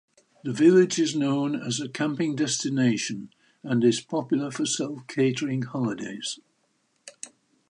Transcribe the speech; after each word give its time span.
The 0.43 0.51
village 0.51 0.97
is 0.97 1.15
known 1.15 1.53
as 1.55 1.79
a 1.79 1.87
camping 1.87 2.35
destination 2.35 3.29
and 3.61 3.83
is 3.83 4.01
popular 4.01 4.49
for 4.49 4.65
self-catering 4.65 5.61
holidays. 5.61 6.39